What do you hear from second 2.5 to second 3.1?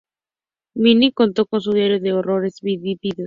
vividos.